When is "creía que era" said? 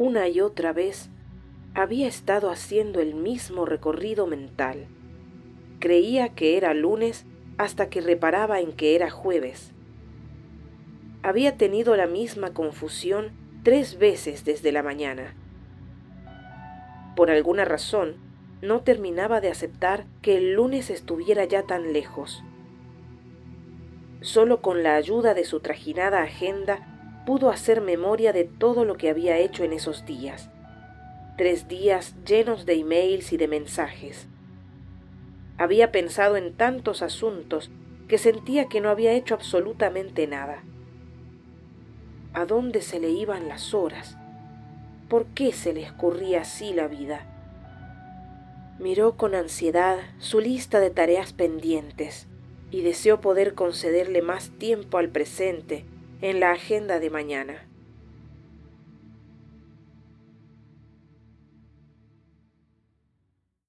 5.78-6.72